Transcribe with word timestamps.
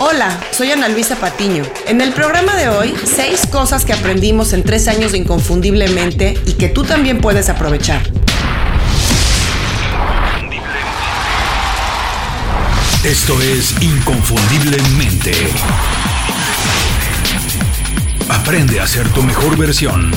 Hola, 0.00 0.40
soy 0.50 0.72
Ana 0.72 0.88
Luisa 0.88 1.14
Patiño. 1.14 1.62
En 1.86 2.00
el 2.00 2.12
programa 2.12 2.56
de 2.56 2.68
hoy, 2.68 2.94
seis 3.04 3.46
cosas 3.46 3.84
que 3.84 3.92
aprendimos 3.92 4.52
en 4.52 4.64
tres 4.64 4.88
años 4.88 5.12
de 5.12 5.18
Inconfundiblemente 5.18 6.36
y 6.46 6.54
que 6.54 6.68
tú 6.68 6.82
también 6.82 7.20
puedes 7.20 7.48
aprovechar. 7.48 8.02
Esto 13.04 13.40
es 13.40 13.80
Inconfundiblemente. 13.82 15.32
Aprende 18.28 18.80
a 18.80 18.88
ser 18.88 19.08
tu 19.10 19.22
mejor 19.22 19.56
versión. 19.56 20.10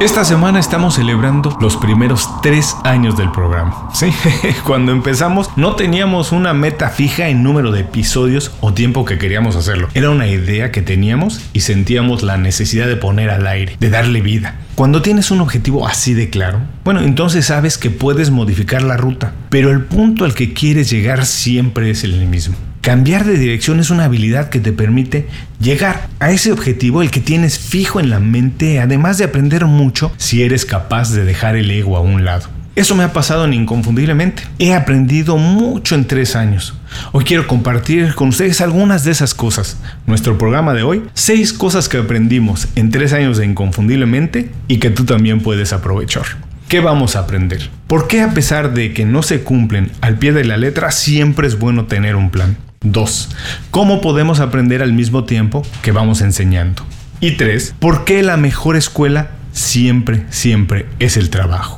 Esta 0.00 0.24
semana 0.24 0.60
estamos 0.60 0.94
celebrando 0.94 1.58
los 1.60 1.76
primeros 1.76 2.40
tres 2.40 2.76
años 2.84 3.16
del 3.16 3.32
programa. 3.32 3.90
Sí, 3.92 4.12
cuando 4.64 4.92
empezamos 4.92 5.50
no 5.56 5.74
teníamos 5.74 6.30
una 6.30 6.54
meta 6.54 6.88
fija 6.90 7.28
en 7.28 7.42
número 7.42 7.72
de 7.72 7.80
episodios 7.80 8.52
o 8.60 8.72
tiempo 8.72 9.04
que 9.04 9.18
queríamos 9.18 9.56
hacerlo. 9.56 9.88
Era 9.94 10.10
una 10.10 10.28
idea 10.28 10.70
que 10.70 10.82
teníamos 10.82 11.40
y 11.52 11.60
sentíamos 11.60 12.22
la 12.22 12.36
necesidad 12.36 12.86
de 12.86 12.94
poner 12.94 13.28
al 13.30 13.48
aire, 13.48 13.76
de 13.80 13.90
darle 13.90 14.20
vida. 14.20 14.54
Cuando 14.76 15.02
tienes 15.02 15.32
un 15.32 15.40
objetivo 15.40 15.88
así 15.88 16.14
de 16.14 16.30
claro, 16.30 16.60
bueno, 16.84 17.00
entonces 17.00 17.46
sabes 17.46 17.76
que 17.76 17.90
puedes 17.90 18.30
modificar 18.30 18.82
la 18.82 18.96
ruta, 18.96 19.32
pero 19.48 19.72
el 19.72 19.82
punto 19.82 20.24
al 20.24 20.32
que 20.32 20.52
quieres 20.52 20.90
llegar 20.90 21.26
siempre 21.26 21.90
es 21.90 22.04
el 22.04 22.24
mismo. 22.24 22.54
Cambiar 22.80 23.24
de 23.24 23.36
dirección 23.36 23.80
es 23.80 23.90
una 23.90 24.04
habilidad 24.04 24.48
que 24.48 24.60
te 24.60 24.72
permite 24.72 25.26
llegar 25.60 26.08
a 26.20 26.30
ese 26.30 26.52
objetivo, 26.52 27.02
el 27.02 27.10
que 27.10 27.20
tienes 27.20 27.58
fijo 27.58 28.00
en 28.00 28.08
la 28.08 28.20
mente, 28.20 28.80
además 28.80 29.18
de 29.18 29.24
aprender 29.24 29.66
mucho 29.66 30.12
si 30.16 30.42
eres 30.42 30.64
capaz 30.64 31.12
de 31.12 31.24
dejar 31.24 31.56
el 31.56 31.70
ego 31.70 31.96
a 31.96 32.00
un 32.00 32.24
lado. 32.24 32.48
Eso 32.78 32.94
me 32.94 33.02
ha 33.02 33.12
pasado 33.12 33.44
en 33.44 33.54
inconfundiblemente. 33.54 34.44
He 34.60 34.72
aprendido 34.72 35.36
mucho 35.36 35.96
en 35.96 36.06
tres 36.06 36.36
años. 36.36 36.74
Hoy 37.10 37.24
quiero 37.24 37.48
compartir 37.48 38.14
con 38.14 38.28
ustedes 38.28 38.60
algunas 38.60 39.02
de 39.02 39.10
esas 39.10 39.34
cosas. 39.34 39.78
Nuestro 40.06 40.38
programa 40.38 40.74
de 40.74 40.84
hoy, 40.84 41.02
seis 41.12 41.52
cosas 41.52 41.88
que 41.88 41.98
aprendimos 41.98 42.68
en 42.76 42.90
tres 42.90 43.12
años 43.12 43.36
de 43.36 43.46
inconfundiblemente 43.46 44.52
y 44.68 44.78
que 44.78 44.90
tú 44.90 45.04
también 45.04 45.40
puedes 45.40 45.72
aprovechar. 45.72 46.22
¿Qué 46.68 46.78
vamos 46.78 47.16
a 47.16 47.20
aprender? 47.20 47.68
¿Por 47.88 48.06
qué 48.06 48.22
a 48.22 48.30
pesar 48.32 48.72
de 48.72 48.92
que 48.92 49.04
no 49.04 49.24
se 49.24 49.40
cumplen 49.40 49.90
al 50.00 50.16
pie 50.18 50.32
de 50.32 50.44
la 50.44 50.56
letra, 50.56 50.92
siempre 50.92 51.48
es 51.48 51.58
bueno 51.58 51.86
tener 51.86 52.14
un 52.14 52.30
plan? 52.30 52.56
2. 52.80 53.28
¿Cómo 53.70 54.00
podemos 54.00 54.40
aprender 54.40 54.82
al 54.82 54.92
mismo 54.92 55.24
tiempo 55.24 55.62
que 55.82 55.92
vamos 55.92 56.20
enseñando? 56.20 56.84
Y 57.20 57.32
3. 57.32 57.74
¿Por 57.78 58.04
qué 58.04 58.22
la 58.22 58.36
mejor 58.36 58.76
escuela 58.76 59.30
siempre, 59.52 60.24
siempre 60.30 60.86
es 60.98 61.16
el 61.16 61.30
trabajo? 61.30 61.77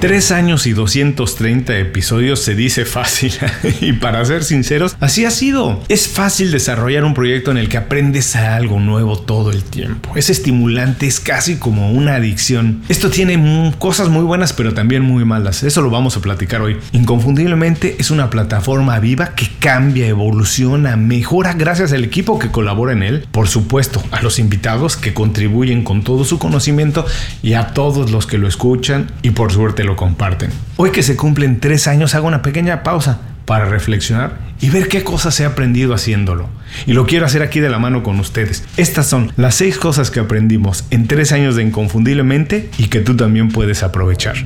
Tres 0.00 0.30
años 0.30 0.66
y 0.66 0.74
230 0.74 1.78
episodios 1.78 2.40
se 2.40 2.54
dice 2.54 2.84
fácil 2.84 3.32
y 3.80 3.94
para 3.94 4.22
ser 4.26 4.44
sinceros, 4.44 4.94
así 5.00 5.24
ha 5.24 5.30
sido. 5.30 5.82
Es 5.88 6.06
fácil 6.06 6.50
desarrollar 6.50 7.02
un 7.04 7.14
proyecto 7.14 7.50
en 7.50 7.56
el 7.56 7.70
que 7.70 7.78
aprendes 7.78 8.36
algo 8.36 8.78
nuevo 8.78 9.18
todo 9.18 9.50
el 9.50 9.64
tiempo. 9.64 10.10
Es 10.14 10.28
estimulante, 10.28 11.06
es 11.06 11.18
casi 11.18 11.56
como 11.56 11.92
una 11.92 12.16
adicción. 12.16 12.82
Esto 12.90 13.08
tiene 13.08 13.72
cosas 13.78 14.10
muy 14.10 14.22
buenas 14.22 14.52
pero 14.52 14.74
también 14.74 15.00
muy 15.00 15.24
malas. 15.24 15.62
Eso 15.62 15.80
lo 15.80 15.88
vamos 15.88 16.14
a 16.18 16.20
platicar 16.20 16.60
hoy. 16.60 16.76
Inconfundiblemente 16.92 17.96
es 17.98 18.10
una 18.10 18.28
plataforma 18.28 19.00
viva 19.00 19.34
que 19.34 19.48
cambia, 19.60 20.06
evoluciona, 20.06 20.96
mejora 20.96 21.54
gracias 21.54 21.94
al 21.94 22.04
equipo 22.04 22.38
que 22.38 22.50
colabora 22.50 22.92
en 22.92 23.02
él. 23.02 23.26
Por 23.32 23.48
supuesto, 23.48 24.04
a 24.10 24.20
los 24.20 24.38
invitados 24.38 24.98
que 24.98 25.14
contribuyen 25.14 25.84
con 25.84 26.04
todo 26.04 26.24
su 26.24 26.38
conocimiento 26.38 27.06
y 27.42 27.54
a 27.54 27.68
todos 27.68 28.10
los 28.10 28.26
que 28.26 28.36
lo 28.36 28.46
escuchan 28.46 29.10
y 29.22 29.30
por 29.30 29.52
suerte 29.52 29.85
lo 29.86 29.96
comparten. 29.96 30.50
Hoy 30.76 30.90
que 30.90 31.02
se 31.02 31.16
cumplen 31.16 31.60
tres 31.60 31.86
años 31.86 32.14
hago 32.14 32.26
una 32.26 32.42
pequeña 32.42 32.82
pausa 32.82 33.20
para 33.46 33.64
reflexionar 33.64 34.38
y 34.60 34.70
ver 34.70 34.88
qué 34.88 35.02
cosas 35.04 35.38
he 35.40 35.46
aprendido 35.46 35.94
haciéndolo. 35.94 36.48
Y 36.86 36.92
lo 36.92 37.06
quiero 37.06 37.24
hacer 37.24 37.42
aquí 37.42 37.60
de 37.60 37.70
la 37.70 37.78
mano 37.78 38.02
con 38.02 38.20
ustedes. 38.20 38.64
Estas 38.76 39.06
son 39.06 39.32
las 39.36 39.54
seis 39.54 39.78
cosas 39.78 40.10
que 40.10 40.20
aprendimos 40.20 40.84
en 40.90 41.06
tres 41.06 41.32
años 41.32 41.56
de 41.56 41.62
Inconfundiblemente 41.62 42.68
y 42.76 42.88
que 42.88 43.00
tú 43.00 43.16
también 43.16 43.50
puedes 43.50 43.82
aprovechar. 43.82 44.36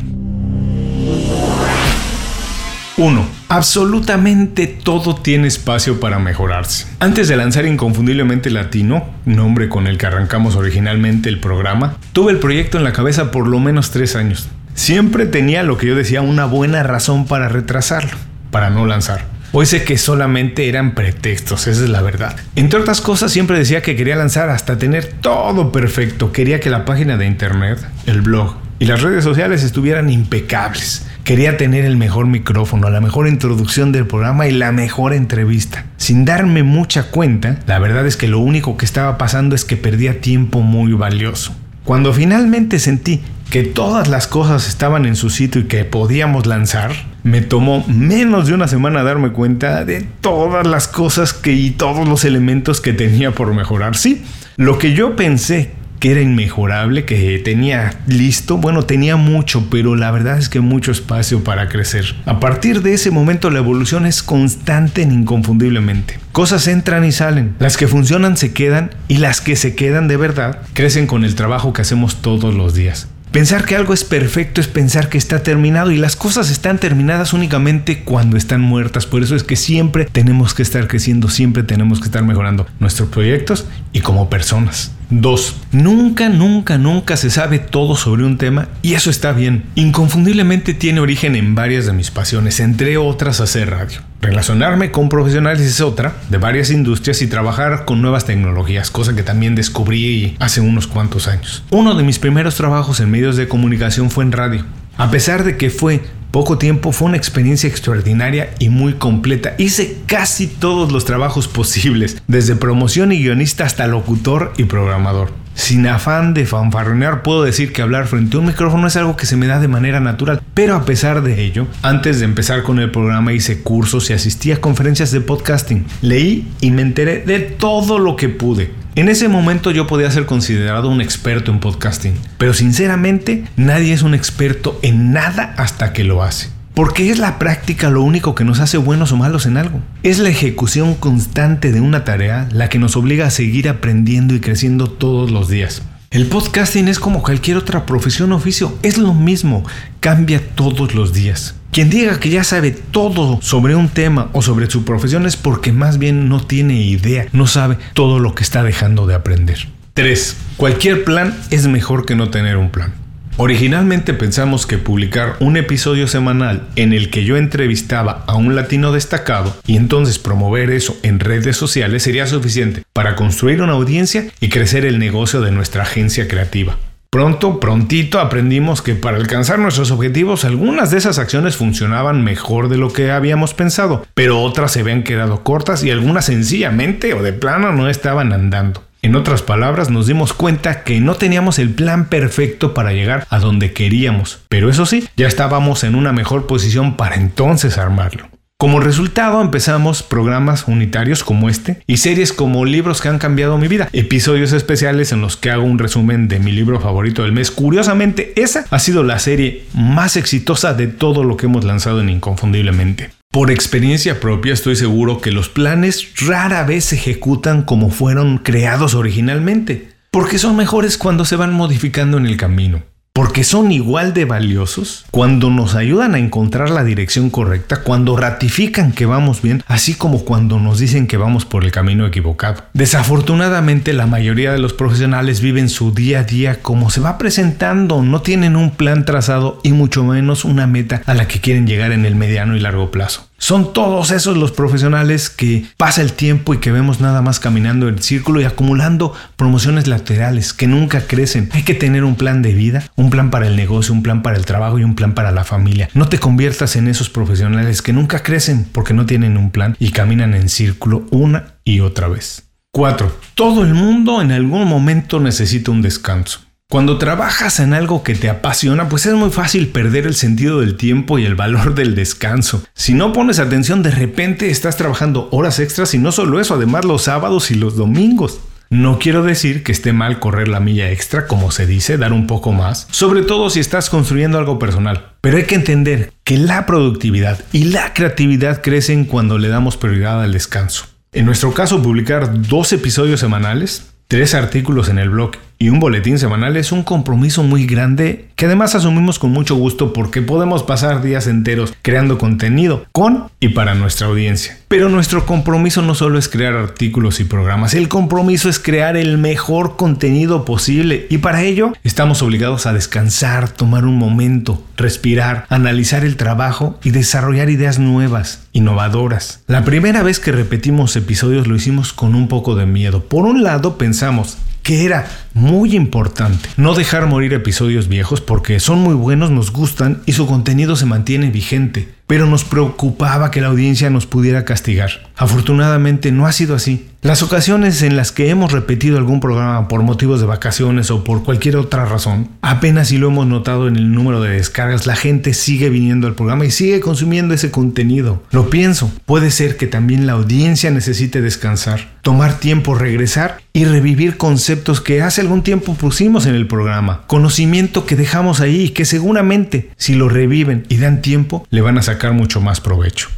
1. 3.01 3.27
Absolutamente 3.49 4.67
todo 4.67 5.15
tiene 5.15 5.49
espacio 5.49 6.01
para 6.01 6.19
mejorarse. 6.19 6.87
Antes 6.99 7.29
de 7.29 7.37
lanzar 7.37 7.65
Inconfundiblemente 7.65 8.51
Latino, 8.51 9.09
nombre 9.25 9.71
con 9.71 9.87
el 9.87 9.97
que 9.97 10.05
arrancamos 10.05 10.55
originalmente 10.55 11.31
el 11.31 11.41
programa, 11.41 11.97
tuve 12.13 12.33
el 12.33 12.39
proyecto 12.39 12.77
en 12.77 12.85
la 12.85 12.93
cabeza 12.93 13.31
por 13.31 13.49
lo 13.49 13.59
menos 13.59 13.91
tres 13.91 14.17
años. 14.17 14.51
Siempre 14.81 15.27
tenía 15.27 15.63
lo 15.63 15.77
que 15.77 15.89
yo 15.89 15.95
decía 15.95 16.23
una 16.23 16.47
buena 16.47 16.83
razón 16.83 17.27
para 17.27 17.51
retrasarlo, 17.51 18.17
para 18.51 18.71
no 18.71 18.87
lanzar. 18.87 19.27
Hoy 19.53 19.67
sé 19.67 19.85
que 19.85 19.99
solamente 19.99 20.71
eran 20.71 20.95
pretextos, 20.95 21.67
esa 21.67 21.85
es 21.85 21.91
la 21.91 22.01
verdad. 22.01 22.35
Entre 22.57 22.81
otras 22.81 23.03
cosas, 23.03 23.31
siempre 23.31 23.59
decía 23.59 23.83
que 23.83 23.95
quería 23.95 24.17
lanzar 24.17 24.49
hasta 24.49 24.79
tener 24.79 25.05
todo 25.21 25.71
perfecto. 25.71 26.33
Quería 26.33 26.61
que 26.61 26.71
la 26.71 26.87
página 26.87 27.19
de 27.19 27.27
internet, 27.27 27.79
el 28.07 28.23
blog 28.23 28.57
y 28.79 28.87
las 28.87 29.03
redes 29.03 29.23
sociales 29.23 29.65
estuvieran 29.65 30.09
impecables. 30.09 31.07
Quería 31.25 31.59
tener 31.59 31.85
el 31.85 31.99
mejor 31.99 32.27
micrófono, 32.27 32.89
la 32.89 33.03
mejor 33.03 33.29
introducción 33.29 33.93
del 33.93 34.07
programa 34.07 34.47
y 34.47 34.53
la 34.53 34.73
mejor 34.73 35.13
entrevista. 35.13 35.85
Sin 35.99 36.25
darme 36.25 36.63
mucha 36.63 37.11
cuenta, 37.11 37.59
la 37.67 37.79
verdad 37.81 38.07
es 38.07 38.17
que 38.17 38.29
lo 38.29 38.39
único 38.39 38.79
que 38.79 38.87
estaba 38.87 39.19
pasando 39.19 39.55
es 39.55 39.67
que 39.67 39.77
perdía 39.77 40.23
tiempo 40.23 40.63
muy 40.63 40.95
valioso. 40.95 41.55
Cuando 41.85 42.15
finalmente 42.15 42.79
sentí 42.79 43.21
que 43.51 43.65
todas 43.65 44.09
las 44.09 44.29
cosas 44.29 44.69
estaban 44.69 45.05
en 45.05 45.17
su 45.17 45.29
sitio 45.29 45.63
y 45.63 45.65
que 45.65 45.85
podíamos 45.85 46.47
lanzar, 46.47 46.93
me 47.25 47.43
tomó 47.43 47.85
menos 47.89 48.47
de 48.47 48.55
una 48.55 48.69
semana 48.69 49.03
darme 49.03 49.33
cuenta 49.33 49.85
de 49.85 50.07
todas 50.21 50.67
las 50.67 50.87
cosas 50.87 51.33
que 51.33 51.53
y 51.53 51.71
todos 51.71 52.09
los 52.09 52.25
elementos 52.25 52.81
que 52.81 52.93
tenía 52.93 53.33
por 53.33 53.53
mejorar. 53.53 53.97
Sí, 53.97 54.23
lo 54.57 54.79
que 54.79 54.95
yo 54.95 55.17
pensé 55.17 55.73
que 55.99 56.13
era 56.13 56.23
inmejorable, 56.23 57.05
que 57.05 57.39
tenía 57.41 58.01
listo, 58.07 58.57
bueno, 58.57 58.85
tenía 58.85 59.17
mucho, 59.17 59.69
pero 59.69 59.97
la 59.97 60.11
verdad 60.11 60.39
es 60.39 60.49
que 60.49 60.61
mucho 60.61 60.93
espacio 60.93 61.45
para 61.45 61.69
crecer. 61.69 62.15
A 62.25 62.41
partir 62.41 62.81
de 62.83 62.95
ese 62.95 63.11
momento 63.11 63.51
la 63.51 63.59
evolución 63.59 64.07
es 64.07 64.23
constante 64.23 65.03
e 65.03 65.05
inconfundiblemente. 65.05 66.19
Cosas 66.33 66.69
entran 66.69 67.05
y 67.05 67.13
salen, 67.13 67.55
las 67.59 67.77
que 67.77 67.87
funcionan 67.87 68.39
se 68.39 68.55
quedan 68.55 68.91
y 69.09 69.19
las 69.19 69.43
que 69.43 69.57
se 69.57 69.75
quedan 69.75 70.09
de 70.09 70.17
verdad 70.17 70.63
crecen 70.73 71.07
con 71.07 71.25
el 71.25 71.35
trabajo 71.35 71.75
que 71.75 71.83
hacemos 71.83 72.23
todos 72.23 72.55
los 72.55 72.75
días. 72.75 73.09
Pensar 73.33 73.65
que 73.65 73.77
algo 73.77 73.95
es 73.95 74.03
perfecto 74.03 74.61
es 74.61 74.67
pensar 74.67 75.09
que 75.09 75.17
está 75.17 75.45
terminado 75.45 75.93
y 75.93 75.99
las 75.99 76.17
cosas 76.17 76.51
están 76.51 76.79
terminadas 76.79 77.33
únicamente 77.33 78.03
cuando 78.03 78.37
están 78.37 78.61
muertas. 78.61 79.07
Por 79.07 79.23
eso 79.23 79.37
es 79.37 79.45
que 79.45 79.55
siempre 79.55 80.07
tenemos 80.07 80.53
que 80.53 80.63
estar 80.63 80.89
creciendo, 80.89 81.29
siempre 81.29 81.63
tenemos 81.63 82.01
que 82.01 82.07
estar 82.07 82.25
mejorando 82.25 82.67
nuestros 82.81 83.09
proyectos 83.09 83.67
y 83.93 84.01
como 84.01 84.29
personas. 84.29 84.91
2. 85.11 85.57
Nunca, 85.73 86.29
nunca, 86.29 86.79
nunca 86.79 87.17
se 87.17 87.31
sabe 87.31 87.59
todo 87.59 87.97
sobre 87.97 88.25
un 88.25 88.39
tema 88.39 88.69
y 88.83 88.95
eso 88.95 89.11
está 89.11 89.33
bien. 89.33 89.65
Inconfundiblemente 89.75 90.75
tiene 90.75 91.01
origen 91.01 91.37
en 91.37 91.55
varias 91.55 91.87
de 91.87 91.93
mis 91.93 92.11
pasiones, 92.11 92.61
entre 92.61 92.97
otras 92.97 93.41
hacer 93.41 93.71
radio. 93.71 94.01
Relacionarme 94.21 94.91
con 94.91 95.09
profesionales 95.09 95.63
es 95.63 95.81
otra, 95.81 96.15
de 96.29 96.39
varias 96.39 96.71
industrias 96.71 97.23
y 97.23 97.27
trabajar 97.27 97.85
con 97.85 98.03
nuevas 98.03 98.27
tecnologías, 98.27 98.91
cosa 98.91 99.15
que 99.15 99.23
también 99.23 99.55
descubrí 99.55 100.37
hace 100.39 100.61
unos 100.61 100.87
cuantos 100.87 101.27
años. 101.27 101.65
Uno 101.71 101.95
de 101.95 102.05
mis 102.05 102.19
primeros 102.19 102.55
trabajos 102.55 103.01
en 103.01 103.11
medios 103.11 103.37
de 103.37 103.49
comunicación 103.49 104.11
fue 104.11 104.25
en 104.25 104.33
radio. 104.33 104.65
A 104.97 105.11
pesar 105.11 105.45
de 105.45 105.57
que 105.57 105.71
fue 105.71 106.03
poco 106.31 106.59
tiempo, 106.59 106.93
fue 106.93 107.09
una 107.09 107.17
experiencia 107.17 107.69
extraordinaria 107.69 108.55
y 108.59 108.69
muy 108.69 108.95
completa. 108.95 109.55
Hice 109.59 109.97
casi 110.07 110.47
todos 110.47 110.93
los 110.93 111.05
trabajos 111.05 111.49
posibles, 111.49 112.23
desde 112.29 112.57
promoción 112.57 113.13
y 113.13 113.23
guionista 113.23 113.65
hasta 113.65 113.87
locutor 113.87 114.53
y 114.57 114.65
programador. 114.65 115.33
Sin 115.55 115.87
afán 115.87 116.33
de 116.33 116.47
fanfarronear, 116.47 117.23
puedo 117.23 117.43
decir 117.43 117.73
que 117.73 117.83
hablar 117.83 118.07
frente 118.07 118.37
a 118.37 118.41
un 118.41 118.47
micrófono 118.47 118.87
es 118.87 118.97
algo 118.97 119.17
que 119.17 119.27
se 119.27 119.37
me 119.37 119.47
da 119.47 119.61
de 119.61 119.69
manera 119.69 120.01
natural. 120.01 120.41
Pero 120.55 120.75
a 120.75 120.85
pesar 120.85 121.23
de 121.23 121.45
ello, 121.45 121.67
antes 121.83 122.21
de 122.21 122.25
empezar 122.25 122.63
con 122.63 122.79
el 122.79 122.91
programa 122.91 123.33
hice 123.33 123.63
cursos 123.63 124.09
y 124.09 124.13
asistí 124.13 124.53
a 124.53 124.61
conferencias 124.61 125.11
de 125.11 125.21
podcasting. 125.21 125.85
Leí 126.01 126.49
y 126.61 126.71
me 126.71 126.83
enteré 126.83 127.19
de 127.19 127.41
todo 127.41 127.99
lo 127.99 128.17
que 128.17 128.29
pude. 128.29 128.71
En 128.97 129.09
ese 129.09 129.29
momento 129.29 129.71
yo 129.71 129.87
podía 129.87 130.11
ser 130.11 130.27
considerado 130.27 130.89
un 130.89 131.01
experto 131.01 131.53
en 131.53 131.61
podcasting, 131.61 132.15
pero 132.39 132.55
sinceramente 132.55 133.45
nadie 133.57 133.93
es 133.93 134.03
un 134.03 134.15
experto 134.15 134.81
en 134.83 135.13
nada 135.13 135.55
hasta 135.57 135.93
que 135.93 136.03
lo 136.03 136.25
hace. 136.25 136.49
Porque 136.75 137.11
es 137.11 137.19
la 137.19 137.39
práctica 137.39 137.89
lo 137.89 138.03
único 138.03 138.35
que 138.35 138.45
nos 138.45 138.59
hace 138.59 138.79
buenos 138.79 139.13
o 139.13 139.17
malos 139.17 139.47
en 139.47 139.59
algo. 139.59 139.81
Es 140.03 140.19
la 140.19 140.29
ejecución 140.29 140.95
constante 140.95 141.71
de 141.71 141.81
una 141.81 142.05
tarea 142.05 142.49
la 142.53 142.69
que 142.69 142.81
nos 142.81 142.97
obliga 142.97 143.27
a 143.27 143.31
seguir 143.31 143.69
aprendiendo 143.69 144.35
y 144.35 144.41
creciendo 144.41 144.89
todos 144.89 145.31
los 145.31 145.49
días. 145.49 145.83
El 146.11 146.27
podcasting 146.27 146.89
es 146.89 146.99
como 146.99 147.23
cualquier 147.23 147.59
otra 147.59 147.87
profesión 147.87 148.33
o 148.33 148.37
oficio, 148.37 148.77
es 148.83 148.99
lo 148.99 149.15
mismo, 149.15 149.65
cambia 150.01 150.41
todos 150.57 150.97
los 150.97 151.13
días. 151.13 151.55
Quien 151.73 151.89
diga 151.89 152.19
que 152.19 152.31
ya 152.31 152.43
sabe 152.43 152.73
todo 152.73 153.39
sobre 153.43 153.77
un 153.77 153.89
tema 153.89 154.29
o 154.33 154.43
sobre 154.43 154.69
su 154.69 154.85
profesión 154.85 155.25
es 155.25 155.37
porque 155.37 155.73
más 155.73 155.99
bien 155.99 156.29
no 156.29 156.45
tiene 156.45 156.83
idea, 156.83 157.27
no 157.33 157.47
sabe 157.47 157.79
todo 157.95 158.19
lo 158.19 158.35
que 158.35 158.43
está 158.43 158.65
dejando 158.65 159.07
de 159.07 159.15
aprender. 159.15 159.69
3. 159.95 160.37
Cualquier 160.57 161.05
plan 161.05 161.37
es 161.51 161.69
mejor 161.69 162.07
que 162.07 162.17
no 162.17 162.31
tener 162.31 162.57
un 162.57 162.71
plan. 162.71 162.93
Originalmente 163.37 164.15
pensamos 164.15 164.67
que 164.67 164.79
publicar 164.79 165.37
un 165.39 165.57
episodio 165.57 166.09
semanal 166.09 166.67
en 166.75 166.93
el 166.93 167.09
que 167.09 167.25
yo 167.25 167.37
entrevistaba 167.37 168.25
a 168.27 168.35
un 168.35 168.57
latino 168.57 168.93
destacado 168.93 169.57
y 169.65 169.77
entonces 169.77 170.19
promover 170.19 170.71
eso 170.71 170.97
en 171.05 171.21
redes 171.21 171.57
sociales 171.57 172.03
sería 172.03 172.27
suficiente 172.27 172.83
para 172.93 173.15
construir 173.15 173.63
una 173.63 173.73
audiencia 173.73 174.27
y 174.41 174.49
crecer 174.49 174.85
el 174.85 174.99
negocio 174.99 175.41
de 175.41 175.53
nuestra 175.53 175.85
agencia 175.85 176.27
creativa. 176.27 176.77
Pronto, 177.13 177.59
prontito 177.59 178.21
aprendimos 178.21 178.83
que 178.83 178.95
para 178.95 179.17
alcanzar 179.17 179.59
nuestros 179.59 179.91
objetivos 179.91 180.45
algunas 180.45 180.93
de 180.93 180.99
esas 180.99 181.19
acciones 181.19 181.57
funcionaban 181.57 182.23
mejor 182.23 182.69
de 182.69 182.79
lo 182.79 182.93
que 182.93 183.11
habíamos 183.11 183.53
pensado, 183.53 184.07
pero 184.15 184.41
otras 184.41 184.71
se 184.71 184.81
habían 184.81 185.03
quedado 185.03 185.43
cortas 185.43 185.83
y 185.83 185.91
algunas 185.91 186.27
sencillamente 186.27 187.13
o 187.15 187.23
de 187.25 187.33
plano 187.33 187.73
no 187.73 187.89
estaban 187.89 188.33
andando. 188.33 188.85
En 189.03 189.17
otras 189.17 189.43
palabras, 189.43 189.91
nos 189.91 190.07
dimos 190.07 190.33
cuenta 190.33 190.85
que 190.85 191.01
no 191.01 191.17
teníamos 191.17 191.59
el 191.59 191.71
plan 191.71 192.09
perfecto 192.09 192.75
para 192.75 192.93
llegar 192.93 193.27
a 193.29 193.41
donde 193.41 193.73
queríamos, 193.73 194.45
pero 194.49 194.71
eso 194.71 194.87
sí, 194.87 195.09
ya 195.17 195.27
estábamos 195.27 195.83
en 195.83 195.97
una 195.97 196.13
mejor 196.13 196.47
posición 196.47 196.97
para 196.97 197.17
entonces 197.17 197.77
armarlo. 197.77 198.29
Como 198.61 198.79
resultado 198.79 199.41
empezamos 199.41 200.03
programas 200.03 200.69
unitarios 200.69 201.25
como 201.25 201.49
este 201.49 201.83
y 201.87 201.97
series 201.97 202.35
como 202.35 202.67
libros 202.67 203.01
que 203.01 203.09
han 203.09 203.19
cambiado 203.19 203.57
mi 203.57 203.69
vida, 203.69 203.89
episodios 203.95 204.53
especiales 204.53 205.13
en 205.13 205.23
los 205.23 205.39
que 205.39 205.51
hago 205.51 205.63
un 205.63 205.79
resumen 205.79 206.29
de 206.29 206.41
mi 206.41 206.53
libro 206.53 206.79
favorito 206.79 207.23
del 207.23 207.33
mes. 207.33 207.51
Curiosamente, 207.51 208.35
esa 208.37 208.67
ha 208.69 208.79
sido 208.79 209.03
la 209.03 209.19
serie 209.19 209.65
más 209.73 210.19
exitosa 210.19 210.75
de 210.75 210.89
todo 210.89 211.25
lo 211.25 211.39
que 211.39 211.47
hemos 211.47 211.65
lanzado 211.65 212.03
en 212.03 212.11
Inconfundiblemente. 212.11 213.13
Por 213.31 213.51
experiencia 213.51 214.21
propia 214.21 214.53
estoy 214.53 214.77
seguro 214.77 215.23
que 215.23 215.31
los 215.31 215.49
planes 215.49 216.13
rara 216.27 216.63
vez 216.65 216.85
se 216.85 216.97
ejecutan 216.97 217.63
como 217.63 217.89
fueron 217.89 218.37
creados 218.37 218.93
originalmente, 218.93 219.89
porque 220.11 220.37
son 220.37 220.55
mejores 220.57 220.99
cuando 220.99 221.25
se 221.25 221.37
van 221.37 221.55
modificando 221.55 222.19
en 222.19 222.27
el 222.27 222.37
camino 222.37 222.83
porque 223.13 223.45
son 223.45 223.73
igual 223.73 224.15
de 224.15 224.25
valiosos 224.25 225.05
cuando 225.11 225.51
nos 225.51 225.75
ayudan 225.75 226.15
a 226.15 226.19
encontrar 226.19 226.71
la 226.71 226.85
dirección 226.85 227.31
correcta, 227.31 227.83
cuando 227.83 228.17
ratifican 228.17 228.93
que 228.93 229.07
vamos 229.07 229.43
bien, 229.43 229.63
así 229.67 229.95
como 229.95 230.25
cuando 230.25 230.59
nos 230.59 230.79
dicen 230.79 231.07
que 231.07 231.17
vamos 231.17 231.45
por 231.45 231.65
el 231.65 231.73
camino 231.73 232.07
equivocado. 232.07 232.65
Desafortunadamente 232.73 233.93
la 233.93 234.07
mayoría 234.07 234.53
de 234.53 234.59
los 234.59 234.73
profesionales 234.73 235.41
viven 235.41 235.69
su 235.69 235.93
día 235.93 236.21
a 236.21 236.25
día 236.25 236.63
como 236.63 236.91
se 236.91 237.01
va 237.01 237.19
presentando, 237.19 238.03
no 238.03 238.23
tienen 238.23 238.57
un 238.57 238.71
plan 238.71 239.05
trazado 239.05 239.61
y 239.63 239.73
mucho 239.73 240.05
menos 240.05 240.45
una 240.45 240.67
meta 240.67 241.03
a 241.07 241.15
la 241.15 241.29
que 241.29 241.41
quieren 241.41 241.67
llegar 241.67 241.93
en 241.93 242.05
el 242.05 242.15
mediano 242.15 242.57
y 242.57 242.61
largo 242.61 242.91
plazo. 242.91 243.30
Son 243.41 243.73
todos 243.73 244.11
esos 244.11 244.37
los 244.37 244.53
profesionales 244.53 245.31
que 245.31 245.65
pasa 245.79 246.03
el 246.03 246.13
tiempo 246.13 246.53
y 246.53 246.59
que 246.59 246.71
vemos 246.71 247.01
nada 247.01 247.23
más 247.23 247.41
caminando 247.41 247.89
en 247.89 248.01
círculo 248.03 248.39
y 248.41 248.45
acumulando 248.45 249.15
promociones 249.37 249.87
laterales 249.87 250.53
que 250.53 250.67
nunca 250.67 251.07
crecen. 251.07 251.49
Hay 251.53 251.63
que 251.63 251.73
tener 251.73 252.05
un 252.05 252.17
plan 252.17 252.43
de 252.43 252.53
vida, 252.53 252.85
un 252.97 253.09
plan 253.09 253.31
para 253.31 253.47
el 253.47 253.57
negocio, 253.57 253.95
un 253.95 254.03
plan 254.03 254.23
para 254.23 254.37
el 254.37 254.45
trabajo 254.45 254.79
y 254.79 254.85
un 254.85 254.95
plan 254.95 255.15
para 255.15 255.33
la 255.33 255.45
familia. 255.45 255.89
No 255.95 256.07
te 256.07 256.19
conviertas 256.19 256.77
en 256.77 256.87
esos 256.87 257.09
profesionales 257.09 257.81
que 257.81 257.95
nunca 257.95 258.23
crecen 258.23 258.67
porque 258.71 258.93
no 258.93 259.07
tienen 259.07 259.39
un 259.39 259.51
plan 259.51 259.75
y 259.81 259.91
caminan 259.91 260.35
en 260.35 260.51
círculo 260.51 261.07
una 261.11 261.55
y 261.65 261.81
otra 261.81 262.09
vez. 262.09 262.45
4. 262.73 263.11
Todo 263.35 263.65
el 263.65 263.73
mundo 263.73 264.21
en 264.21 264.33
algún 264.33 264.69
momento 264.69 265.19
necesita 265.19 265.71
un 265.71 265.81
descanso. 265.81 266.41
Cuando 266.71 266.99
trabajas 266.99 267.59
en 267.59 267.75
algo 267.75 268.05
que 268.05 268.15
te 268.15 268.31
apasiona, 268.31 268.89
pues 268.89 269.05
es 269.05 269.15
muy 269.15 269.31
fácil 269.31 269.71
perder 269.71 270.07
el 270.07 270.15
sentido 270.15 270.61
del 270.61 270.77
tiempo 270.77 271.19
y 271.19 271.25
el 271.25 271.35
valor 271.35 271.75
del 271.75 271.97
descanso. 271.97 272.63
Si 272.75 272.95
no 272.95 273.13
pones 273.13 273.41
atención, 273.41 273.83
de 273.83 273.91
repente 273.91 274.51
estás 274.51 274.77
trabajando 274.77 275.29
horas 275.33 275.59
extras 275.59 275.95
y 275.95 275.99
no 275.99 276.13
solo 276.13 276.39
eso, 276.39 276.55
además 276.55 276.85
los 276.85 277.03
sábados 277.03 277.51
y 277.51 277.57
los 277.57 277.75
domingos. 277.75 278.39
No 278.71 279.01
quiero 279.01 279.25
decir 279.25 279.65
que 279.65 279.73
esté 279.73 279.93
mal 279.93 280.21
correr 280.21 280.47
la 280.47 280.61
milla 280.61 280.93
extra, 280.93 281.27
como 281.27 281.51
se 281.51 281.67
dice, 281.67 281.99
dar 281.99 282.13
un 282.13 282.29
poco 282.29 282.53
más, 282.53 282.87
sobre 282.93 283.23
todo 283.23 283.51
si 283.51 283.59
estás 283.59 283.91
construyendo 283.91 284.39
algo 284.39 284.61
personal. 284.61 285.15
Pero 285.23 285.39
hay 285.39 285.47
que 285.47 285.57
entender 285.57 286.13
que 286.23 286.37
la 286.37 286.67
productividad 286.67 287.41
y 287.51 287.65
la 287.65 287.95
creatividad 287.95 288.63
crecen 288.63 289.07
cuando 289.07 289.39
le 289.39 289.49
damos 289.49 289.77
prioridad 289.77 290.23
al 290.23 290.31
descanso. 290.31 290.85
En 291.13 291.27
nuestro 291.27 291.53
caso, 291.53 291.83
publicar 291.83 292.43
dos 292.43 292.73
episodios 292.73 293.19
semanales, 293.19 293.91
tres 294.07 294.37
artículos 294.37 294.89
en 294.89 295.01
el 295.01 295.11
blog 295.11 295.33
y 295.63 295.69
un 295.69 295.79
boletín 295.79 296.19
semanal 296.19 296.57
es 296.57 296.73
un 296.73 296.83
compromiso 296.83 297.43
muy 297.43 297.67
grande 297.67 298.31
que 298.35 298.47
además 298.47 298.75
asumimos 298.75 299.19
con 299.19 299.31
mucho 299.31 299.57
gusto 299.57 299.93
porque 299.93 300.23
podemos 300.23 300.63
pasar 300.63 301.03
días 301.03 301.27
enteros 301.27 301.75
creando 301.83 302.17
contenido 302.17 302.87
con 302.93 303.27
y 303.41 303.51
para 303.51 303.75
nuestra 303.75 304.07
audiencia. 304.07 304.57
Pero 304.69 304.89
nuestro 304.89 305.27
compromiso 305.27 305.83
no 305.83 305.95
solo 305.95 306.19
es 306.19 306.31
crear 306.31 306.55
artículos 306.55 307.21
y 307.21 307.25
programas, 307.25 307.75
el 307.75 307.89
compromiso 307.89 308.49
es 308.49 308.59
crear 308.59 308.97
el 308.97 309.19
mejor 309.19 309.77
contenido 309.77 310.47
posible 310.47 311.07
y 311.11 311.19
para 311.19 311.43
ello 311.43 311.75
estamos 311.85 312.23
obligados 312.23 312.65
a 312.65 312.73
descansar, 312.73 313.51
tomar 313.51 313.85
un 313.85 313.99
momento, 313.99 314.65
respirar, 314.79 315.45
analizar 315.51 316.07
el 316.07 316.17
trabajo 316.17 316.81
y 316.83 316.91
desarrollar 316.91 317.51
ideas 317.51 317.79
nuevas, 317.79 318.49
innovadoras. 318.55 319.43
La 319.47 319.67
primera 319.67 320.03
vez 320.03 320.21
que 320.21 320.33
repetimos 320.33 320.97
episodios 320.97 321.47
lo 321.47 321.55
hicimos 321.55 321.93
con 321.93 322.15
un 322.15 322.29
poco 322.29 322.55
de 322.55 322.65
miedo. 322.65 323.05
Por 323.05 323.27
un 323.27 323.43
lado 323.43 323.77
pensamos, 323.77 324.39
que 324.71 324.85
era 324.85 325.09
muy 325.35 325.75
importante 325.75 326.49
no 326.57 326.77
dejar 326.77 327.09
morir 327.09 327.33
episodios 327.33 327.89
viejos 327.89 328.21
porque 328.21 328.61
son 328.61 328.79
muy 328.79 328.95
buenos, 328.95 329.33
nos 329.33 329.51
gustan 329.51 330.01
y 330.07 330.13
su 330.13 330.29
contenido 330.29 330.77
se 330.77 330.87
mantiene 330.87 331.29
vigente, 331.29 331.89
pero 332.11 332.27
nos 332.27 332.43
preocupaba 332.43 333.31
que 333.31 333.41
la 333.41 333.47
audiencia 333.47 333.89
nos 333.89 334.05
pudiera 334.05 334.45
castigar. 334.45 334.91
Afortunadamente 335.17 336.11
no 336.11 336.27
ha 336.27 336.33
sido 336.33 336.57
así. 336.57 336.89
Las 337.03 337.23
ocasiones 337.23 337.81
en 337.83 337.97
las 337.97 338.13
que 338.13 338.29
hemos 338.29 338.53
repetido 338.53 338.99
algún 338.99 339.21
programa 339.21 339.69
por 339.69 339.83
motivos 339.83 340.21
de 340.21 340.27
vacaciones 340.27 340.91
o 340.91 341.03
por 341.03 341.23
cualquier 341.23 341.57
otra 341.57 341.87
razón, 341.87 342.29
apenas 342.43 342.89
si 342.89 342.99
lo 342.99 343.09
hemos 343.09 343.27
notado 343.27 343.69
en 343.69 343.77
el 343.77 343.93
número 343.93 344.21
de 344.21 344.33
descargas, 344.33 344.87
la 344.87 344.97
gente 344.97 345.33
sigue 345.33 345.71
viniendo 345.71 346.09
al 346.09 346.15
programa 346.15 346.45
y 346.45 346.51
sigue 346.51 346.81
consumiendo 346.81 347.33
ese 347.33 347.51
contenido. 347.51 348.23
Lo 348.33 348.51
pienso, 348.51 348.93
puede 349.07 349.31
ser 349.31 349.57
que 349.57 349.67
también 349.67 350.07
la 350.07 350.13
audiencia 350.13 350.71
necesite 350.71 351.23
descansar, 351.23 351.89
tomar 352.03 352.39
tiempo, 352.39 352.75
regresar 352.75 353.39
y 353.55 353.65
revivir 353.65 354.19
conceptos 354.19 354.83
que 354.83 355.01
hace 355.01 355.23
algún 355.23 355.43
tiempo 355.43 355.75
pusimos 355.75 356.27
en 356.27 356.35
el 356.35 356.47
programa, 356.47 357.03
conocimiento 357.07 357.87
que 357.87 357.97
dejamos 357.97 358.41
ahí 358.41 358.65
y 358.65 358.69
que 358.71 358.85
seguramente 358.85 359.71
si 359.79 359.95
lo 359.95 360.11
reviven 360.11 360.67
y 360.69 360.77
dan 360.77 361.01
tiempo 361.01 361.47
le 361.51 361.63
van 361.63 361.79
a 361.79 361.83
sacar 361.83 362.00
mucho 362.13 362.41
más 362.41 362.61
provecho. 362.61 363.09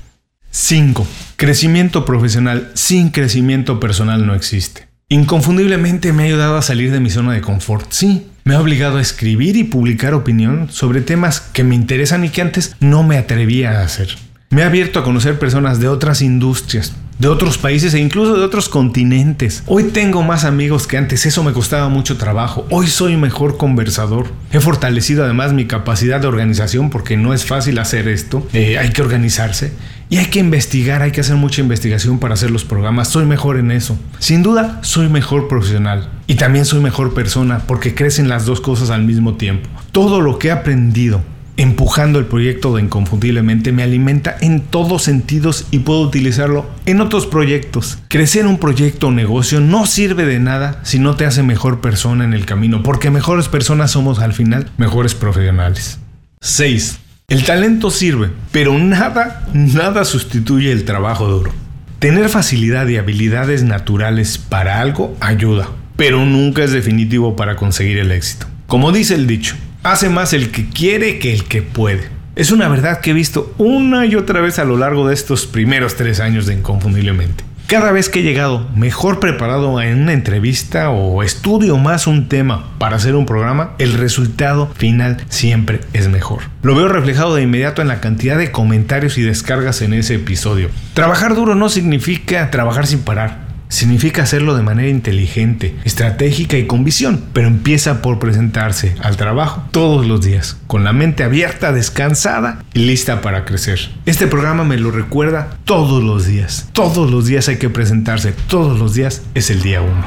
5. 0.51 1.07
Crecimiento 1.37 2.05
profesional 2.05 2.71
sin 2.75 3.11
crecimiento 3.11 3.81
personal 3.81 4.27
no 4.27 4.35
existe. 4.35 4.89
Inconfundiblemente 5.09 6.13
me 6.13 6.23
ha 6.23 6.27
ayudado 6.27 6.57
a 6.57 6.63
salir 6.63 6.91
de 6.91 7.01
mi 7.01 7.11
zona 7.11 7.33
de 7.33 7.41
confort. 7.41 7.87
Sí, 7.91 8.27
me 8.45 8.55
ha 8.55 8.61
obligado 8.61 8.99
a 8.99 9.01
escribir 9.01 9.57
y 9.57 9.65
publicar 9.65 10.15
opinión 10.15 10.69
sobre 10.71 11.01
temas 11.01 11.41
que 11.41 11.65
me 11.65 11.75
interesan 11.75 12.25
y 12.25 12.31
que 12.31 12.43
antes 12.43 12.77
no 12.81 13.03
me 13.03 13.19
atrevía 13.19 13.81
a 13.81 13.85
hacer. 13.85 14.17
Me 14.51 14.63
ha 14.63 14.67
abierto 14.67 14.99
a 14.99 15.05
conocer 15.05 15.39
personas 15.39 15.81
de 15.81 15.89
otras 15.89 16.21
industrias, 16.21 16.93
de 17.23 17.29
otros 17.29 17.57
países 17.57 17.95
e 17.95 18.01
incluso 18.01 18.37
de 18.37 18.43
otros 18.43 18.69
continentes. 18.69 19.63
Hoy 19.67 19.85
tengo 19.85 20.25
más 20.25 20.43
amigos 20.45 20.89
que 20.89 20.97
antes, 20.97 21.25
eso 21.25 21.45
me 21.45 21.53
costaba 21.53 21.89
mucho 21.89 22.17
trabajo. 22.17 22.67
Hoy 22.69 22.89
soy 22.89 23.17
mejor 23.17 23.57
conversador. 23.57 24.27
He 24.51 24.59
fortalecido 24.59 25.23
además 25.23 25.53
mi 25.53 25.67
capacidad 25.67 26.21
de 26.21 26.27
organización 26.27 26.91
porque 26.91 27.17
no 27.17 27.33
es 27.33 27.45
fácil 27.45 27.79
hacer 27.79 28.09
esto. 28.09 28.45
Eh, 28.53 28.77
hay 28.77 28.91
que 28.91 29.03
organizarse. 29.03 29.73
Y 30.11 30.17
hay 30.17 30.27
que 30.27 30.41
investigar, 30.41 31.01
hay 31.01 31.13
que 31.13 31.21
hacer 31.21 31.37
mucha 31.37 31.61
investigación 31.61 32.19
para 32.19 32.35
hacer 32.35 32.51
los 32.51 32.65
programas. 32.65 33.07
Soy 33.07 33.25
mejor 33.25 33.57
en 33.57 33.71
eso. 33.71 33.97
Sin 34.19 34.43
duda, 34.43 34.81
soy 34.83 35.09
mejor 35.09 35.47
profesional. 35.47 36.11
Y 36.27 36.35
también 36.35 36.65
soy 36.65 36.81
mejor 36.81 37.15
persona 37.15 37.61
porque 37.69 37.95
crecen 37.95 38.29
las 38.29 38.47
dos 38.47 38.61
cosas 38.61 38.91
al 38.91 39.05
mismo 39.05 39.37
tiempo. 39.37 39.71
Todo 39.93 40.21
lo 40.21 40.41
que 40.41 40.49
he 40.49 40.51
aprendido 40.51 41.23
empujando 41.57 42.19
el 42.19 42.27
proyecto 42.27 42.75
de 42.75 42.83
Inconfundiblemente 42.83 43.73
me 43.73 43.83
alimenta 43.83 44.37
en 44.41 44.61
todos 44.61 45.03
sentidos 45.03 45.67
y 45.71 45.81
puedo 45.81 46.01
utilizarlo 46.01 46.67
en 46.87 47.01
otros 47.01 47.27
proyectos. 47.27 47.99
Crecer 48.09 48.47
un 48.47 48.59
proyecto 48.59 49.09
o 49.09 49.11
negocio 49.11 49.61
no 49.61 49.87
sirve 49.87 50.25
de 50.25 50.39
nada 50.39 50.81
si 50.83 50.99
no 50.99 51.17
te 51.17 51.27
hace 51.27 51.43
mejor 51.43 51.81
persona 51.81 52.25
en 52.25 52.35
el 52.35 52.47
camino, 52.47 52.83
porque 52.83 53.11
mejores 53.11 53.49
personas 53.49 53.91
somos 53.91 54.19
al 54.19 54.33
final 54.33 54.71
mejores 54.77 55.15
profesionales. 55.15 55.99
6. 56.41 56.99
El 57.29 57.45
talento 57.45 57.91
sirve, 57.91 58.31
pero 58.51 58.79
nada, 58.79 59.47
nada 59.55 60.05
sustituye 60.05 60.73
el 60.73 60.85
trabajo 60.85 61.29
duro. 61.29 61.53
Tener 61.99 62.29
facilidad 62.29 62.89
y 62.89 62.97
habilidades 62.97 63.63
naturales 63.63 64.37
para 64.37 64.81
algo 64.81 65.17
ayuda, 65.21 65.69
pero 65.97 66.27
nunca 66.27 66.65
es 66.65 66.73
definitivo 66.73 67.37
para 67.37 67.57
conseguir 67.57 67.99
el 67.99 68.11
éxito. 68.11 68.47
Como 68.67 68.91
dice 68.91 69.15
el 69.15 69.27
dicho, 69.27 69.55
Hace 69.83 70.09
más 70.09 70.33
el 70.33 70.53
que 70.53 70.69
quiere 70.69 71.19
que 71.19 71.33
el 71.33 71.43
que 71.43 71.61
puede. 71.61 72.09
Es 72.37 72.53
una 72.53 72.69
verdad 72.69 73.01
que 73.01 73.11
he 73.11 73.15
visto 73.15 73.53
una 73.59 74.07
y 74.07 74.15
otra 74.15 74.41
vez 74.41 74.61
a 74.61 74.65
lo 74.65 74.77
largo 74.77 75.09
de 75.09 75.15
estos 75.15 75.47
primeros 75.47 75.97
tres 75.97 76.21
años 76.21 76.47
de 76.47 76.55
Inconfundiblemente. 76.55 77.43
Cada 77.67 77.91
vez 77.91 78.09
que 78.09 78.21
he 78.21 78.23
llegado 78.23 78.69
mejor 78.77 79.19
preparado 79.19 79.81
en 79.81 80.03
una 80.03 80.13
entrevista 80.13 80.91
o 80.91 81.25
estudio 81.25 81.79
más 81.79 82.07
un 82.07 82.29
tema 82.29 82.71
para 82.79 82.95
hacer 82.95 83.17
un 83.17 83.27
programa, 83.27 83.73
el 83.79 83.95
resultado 83.95 84.69
final 84.77 85.17
siempre 85.29 85.81
es 85.93 86.09
mejor. 86.09 86.43
Lo 86.63 86.77
veo 86.77 86.87
reflejado 86.87 87.35
de 87.35 87.43
inmediato 87.43 87.83
en 87.83 87.89
la 87.89 88.01
cantidad 88.01 88.39
de 88.39 88.53
comentarios 88.53 89.19
y 89.19 89.23
descargas 89.23 89.83
en 89.83 89.95
ese 89.95 90.15
episodio. 90.15 90.69
Trabajar 90.95 91.35
duro 91.35 91.57
no 91.57 91.69
significa 91.69 92.53
trabajar 92.53 92.87
sin 92.87 93.01
parar 93.01 93.52
significa 93.73 94.23
hacerlo 94.23 94.55
de 94.55 94.63
manera 94.63 94.91
inteligente, 94.91 95.75
estratégica 95.85 96.59
y 96.59 96.67
con 96.67 96.85
visión, 96.85 97.25
pero 97.33 97.49
empieza 97.49 98.03
por 98.03 98.19
presentarse 98.19 98.95
al 99.01 99.17
trabajo 99.17 99.65
todos 99.71 100.07
los 100.07 100.23
días, 100.23 100.59
con 100.67 100.85
la 100.85 100.93
mente 100.93 101.25
abierta, 101.25 101.73
descansada 101.73 102.63
y 102.75 102.81
lista 102.81 103.23
para 103.23 103.47
crecer. 103.47 103.91
Este 104.05 104.27
programa 104.27 104.65
me 104.65 104.77
lo 104.77 104.91
recuerda 104.91 105.57
todos 105.65 106.05
los 106.05 106.27
días. 106.27 106.69
Todos 106.75 107.11
los 107.11 107.25
días 107.25 107.49
hay 107.49 107.57
que 107.57 107.71
presentarse, 107.71 108.35
todos 108.47 108.79
los 108.79 108.93
días 108.93 109.23
es 109.35 109.51
el 109.51 109.63
día 109.63 109.81
uno. 109.81 110.05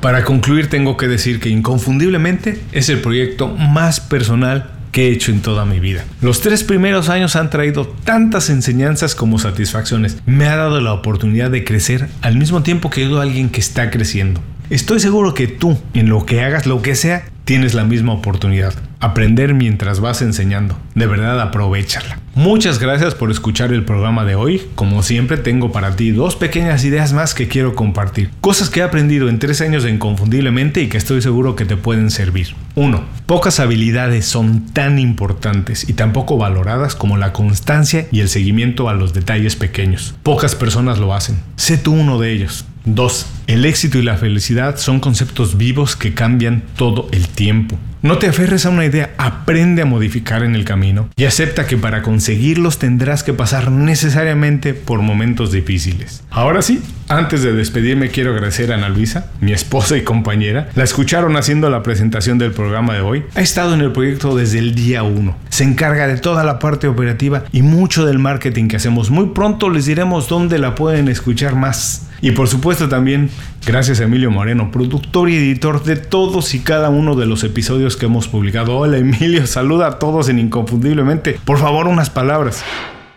Para 0.00 0.24
concluir 0.24 0.68
tengo 0.68 0.96
que 0.96 1.06
decir 1.06 1.38
que 1.38 1.50
inconfundiblemente 1.50 2.60
es 2.72 2.88
el 2.88 3.00
proyecto 3.00 3.48
más 3.48 4.00
personal 4.00 4.75
que 4.92 5.08
he 5.08 5.12
hecho 5.12 5.30
en 5.30 5.40
toda 5.40 5.64
mi 5.64 5.80
vida. 5.80 6.04
Los 6.20 6.40
tres 6.40 6.64
primeros 6.64 7.08
años 7.08 7.36
han 7.36 7.50
traído 7.50 7.86
tantas 7.86 8.50
enseñanzas 8.50 9.14
como 9.14 9.38
satisfacciones. 9.38 10.18
Me 10.26 10.46
ha 10.46 10.56
dado 10.56 10.80
la 10.80 10.92
oportunidad 10.92 11.50
de 11.50 11.64
crecer 11.64 12.08
al 12.22 12.36
mismo 12.36 12.62
tiempo 12.62 12.90
que 12.90 13.02
ayudo 13.02 13.20
a 13.20 13.22
alguien 13.22 13.50
que 13.50 13.60
está 13.60 13.90
creciendo. 13.90 14.40
Estoy 14.68 14.98
seguro 14.98 15.32
que 15.32 15.46
tú, 15.46 15.78
en 15.94 16.08
lo 16.08 16.26
que 16.26 16.42
hagas, 16.42 16.66
lo 16.66 16.82
que 16.82 16.96
sea, 16.96 17.24
tienes 17.44 17.74
la 17.74 17.84
misma 17.84 18.12
oportunidad. 18.12 18.74
Aprender 18.98 19.54
mientras 19.54 20.00
vas 20.00 20.22
enseñando. 20.22 20.76
De 20.96 21.06
verdad, 21.06 21.40
aprovecharla. 21.40 22.18
Muchas 22.34 22.80
gracias 22.80 23.14
por 23.14 23.30
escuchar 23.30 23.72
el 23.72 23.84
programa 23.84 24.24
de 24.24 24.34
hoy. 24.34 24.62
Como 24.74 25.04
siempre, 25.04 25.36
tengo 25.36 25.70
para 25.70 25.94
ti 25.94 26.10
dos 26.10 26.34
pequeñas 26.34 26.84
ideas 26.84 27.12
más 27.12 27.34
que 27.34 27.46
quiero 27.46 27.76
compartir. 27.76 28.30
Cosas 28.40 28.68
que 28.68 28.80
he 28.80 28.82
aprendido 28.82 29.28
en 29.28 29.38
tres 29.38 29.60
años 29.60 29.86
Inconfundiblemente 29.86 30.82
y 30.82 30.88
que 30.88 30.98
estoy 30.98 31.22
seguro 31.22 31.54
que 31.54 31.64
te 31.64 31.76
pueden 31.76 32.10
servir. 32.10 32.56
1. 32.76 33.02
Pocas 33.24 33.58
habilidades 33.58 34.26
son 34.26 34.66
tan 34.66 34.98
importantes 34.98 35.88
y 35.88 35.94
tan 35.94 36.12
poco 36.12 36.36
valoradas 36.36 36.94
como 36.94 37.16
la 37.16 37.32
constancia 37.32 38.06
y 38.12 38.20
el 38.20 38.28
seguimiento 38.28 38.90
a 38.90 38.94
los 38.94 39.14
detalles 39.14 39.56
pequeños. 39.56 40.14
Pocas 40.22 40.54
personas 40.54 40.98
lo 40.98 41.14
hacen. 41.14 41.40
Sé 41.56 41.78
tú 41.78 41.94
uno 41.94 42.20
de 42.20 42.32
ellos. 42.32 42.66
2. 42.84 43.26
El 43.46 43.64
éxito 43.64 43.96
y 43.96 44.02
la 44.02 44.18
felicidad 44.18 44.76
son 44.76 45.00
conceptos 45.00 45.56
vivos 45.56 45.96
que 45.96 46.12
cambian 46.12 46.64
todo 46.76 47.08
el 47.12 47.28
tiempo. 47.28 47.78
No 48.06 48.18
te 48.18 48.28
aferres 48.28 48.64
a 48.64 48.70
una 48.70 48.84
idea, 48.84 49.10
aprende 49.18 49.82
a 49.82 49.84
modificar 49.84 50.44
en 50.44 50.54
el 50.54 50.64
camino 50.64 51.08
y 51.16 51.24
acepta 51.24 51.66
que 51.66 51.76
para 51.76 52.02
conseguirlos 52.02 52.78
tendrás 52.78 53.24
que 53.24 53.32
pasar 53.32 53.72
necesariamente 53.72 54.74
por 54.74 55.02
momentos 55.02 55.50
difíciles. 55.50 56.22
Ahora 56.30 56.62
sí, 56.62 56.80
antes 57.08 57.42
de 57.42 57.52
despedirme 57.52 58.10
quiero 58.10 58.30
agradecer 58.30 58.70
a 58.70 58.76
Ana 58.76 58.90
Luisa, 58.90 59.32
mi 59.40 59.52
esposa 59.52 59.96
y 59.96 60.04
compañera. 60.04 60.68
La 60.76 60.84
escucharon 60.84 61.36
haciendo 61.36 61.68
la 61.68 61.82
presentación 61.82 62.38
del 62.38 62.52
programa 62.52 62.94
de 62.94 63.00
hoy. 63.00 63.24
Ha 63.34 63.40
estado 63.40 63.74
en 63.74 63.80
el 63.80 63.90
proyecto 63.90 64.36
desde 64.36 64.60
el 64.60 64.76
día 64.76 65.02
1. 65.02 65.36
Se 65.48 65.64
encarga 65.64 66.06
de 66.06 66.18
toda 66.18 66.44
la 66.44 66.60
parte 66.60 66.86
operativa 66.86 67.42
y 67.50 67.62
mucho 67.62 68.06
del 68.06 68.20
marketing 68.20 68.68
que 68.68 68.76
hacemos. 68.76 69.10
Muy 69.10 69.30
pronto 69.30 69.68
les 69.68 69.86
diremos 69.86 70.28
dónde 70.28 70.60
la 70.60 70.76
pueden 70.76 71.08
escuchar 71.08 71.56
más. 71.56 72.06
Y 72.20 72.32
por 72.32 72.48
supuesto 72.48 72.88
también 72.88 73.30
gracias 73.66 74.00
a 74.00 74.04
Emilio 74.04 74.30
Moreno, 74.30 74.70
productor 74.70 75.28
y 75.30 75.36
editor 75.36 75.84
de 75.84 75.96
todos 75.96 76.54
y 76.54 76.60
cada 76.60 76.88
uno 76.88 77.14
de 77.14 77.26
los 77.26 77.44
episodios 77.44 77.96
que 77.96 78.06
hemos 78.06 78.28
publicado. 78.28 78.76
Hola 78.76 78.98
Emilio, 78.98 79.46
saluda 79.46 79.86
a 79.86 79.98
todos 79.98 80.28
en 80.28 80.38
Inconfundiblemente. 80.38 81.38
Por 81.44 81.58
favor, 81.58 81.86
unas 81.86 82.10
palabras. 82.10 82.64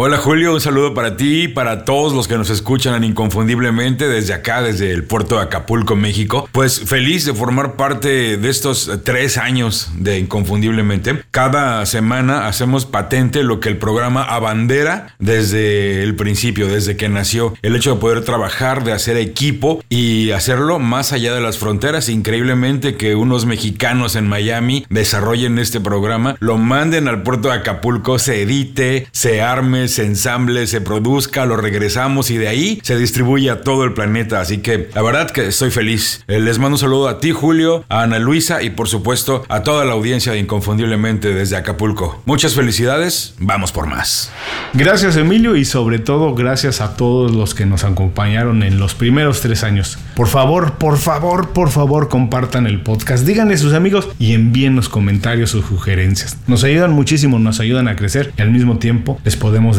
Hola 0.02 0.16
Julio, 0.16 0.54
un 0.54 0.62
saludo 0.62 0.94
para 0.94 1.18
ti 1.18 1.42
y 1.42 1.48
para 1.50 1.84
todos 1.84 2.14
los 2.14 2.30
que 2.30 2.38
nos 2.38 2.50
escuchan 2.50 3.04
inconfundiblemente 3.04 4.08
desde 4.08 4.34
acá, 4.34 4.62
desde 4.62 4.94
el 4.94 5.04
puerto 5.04 5.36
de 5.36 5.42
Acapulco, 5.42 5.98
México. 5.98 6.48
Pues 6.54 6.80
feliz 6.80 7.26
de 7.26 7.34
formar 7.34 7.74
parte 7.74 8.38
de 8.38 8.50
estos 8.50 8.90
tres 9.04 9.38
años 9.38 9.92
de 9.98 10.18
Inconfundiblemente. 10.18 11.24
Cada 11.32 11.86
semana 11.86 12.48
hacemos 12.48 12.86
patente 12.86 13.44
lo 13.44 13.60
que 13.60 13.68
el 13.68 13.78
programa 13.78 14.24
abandera 14.24 15.16
desde 15.20 16.02
el 16.02 16.16
principio, 16.16 16.70
desde 16.70 16.96
que 16.96 17.10
nació. 17.10 17.56
El 17.62 17.76
hecho 17.76 17.96
de 17.96 18.00
poder 18.00 18.24
trabajar, 18.24 18.86
de 18.86 18.94
hacer 18.94 19.18
equipo 19.18 19.84
y 19.90 20.32
hacerlo 20.32 20.80
más 20.80 21.12
allá 21.12 21.36
de 21.36 21.42
las 21.42 21.58
fronteras. 21.58 22.08
Increíblemente 22.08 22.96
que 22.96 23.16
unos 23.16 23.46
mexicanos 23.46 24.16
en 24.16 24.30
Miami 24.30 24.86
desarrollen 24.90 25.60
este 25.60 25.82
programa, 25.82 26.38
lo 26.40 26.58
manden 26.58 27.10
al 27.10 27.22
puerto 27.22 27.50
de 27.50 27.56
Acapulco, 27.56 28.18
se 28.18 28.44
edite, 28.44 29.06
se 29.12 29.42
arme, 29.42 29.89
se 29.90 30.06
ensamble, 30.06 30.68
se 30.68 30.82
produzca, 30.82 31.46
lo 31.46 31.58
regresamos 31.58 32.32
y 32.32 32.38
de 32.38 32.48
ahí 32.48 32.80
se 32.84 32.98
distribuye 32.98 33.50
a 33.50 33.62
todo 33.62 33.84
el 33.84 33.94
planeta. 33.94 34.40
Así 34.40 34.60
que 34.60 34.90
la 34.94 35.02
verdad 35.02 35.30
que 35.30 35.48
estoy 35.48 35.72
feliz. 35.72 36.24
Eh, 36.28 36.40
les 36.40 36.60
mando 36.60 36.76
un 36.76 36.80
saludo 36.80 37.08
a 37.08 37.20
ti, 37.20 37.32
Julio, 37.32 37.84
a 37.90 38.04
Ana 38.04 38.20
Luisa 38.20 38.62
y 38.64 38.70
por 38.70 38.88
supuesto 38.88 39.44
a 39.50 39.64
toda 39.64 39.86
la 39.86 39.94
audiencia 39.94 40.32
de 40.32 40.40
Inconfundiblemente 40.40 41.34
desde 41.34 41.58
Acapulco. 41.58 42.22
Muchas 42.26 42.56
felicidades, 42.56 43.36
vamos 43.40 43.72
por 43.72 43.88
más. 43.88 44.32
Gracias 44.74 45.18
Emilio 45.18 45.56
y 45.56 45.66
sobre 45.66 46.00
todo 46.00 46.36
gracias 46.36 46.82
a 46.82 46.96
todos 46.96 47.32
los 47.32 47.56
que 47.56 47.66
nos 47.66 47.84
acompañaron 47.84 48.64
en 48.64 48.80
los 48.80 48.96
primeros 48.96 49.42
tres 49.42 49.64
años. 49.64 49.98
Por 50.16 50.28
favor, 50.28 50.74
por 50.74 50.98
favor, 50.98 51.50
por 51.50 51.70
favor 51.70 52.08
compartan 52.08 52.68
el 52.68 52.82
podcast, 52.82 53.26
díganle 53.26 53.56
a 53.56 53.58
sus 53.58 53.74
amigos 53.74 54.08
y 54.20 54.34
envíen 54.34 54.76
los 54.76 54.90
comentarios 54.90 55.50
sus 55.50 55.66
sugerencias. 55.66 56.38
Nos 56.48 56.64
ayudan 56.64 56.92
muchísimo, 56.92 57.40
nos 57.40 57.60
ayudan 57.60 57.88
a 57.88 57.96
crecer 57.96 58.34
y 58.38 58.42
al 58.42 58.52
mismo 58.52 58.78
tiempo 58.78 59.20
les 59.24 59.36
podemos 59.36 59.79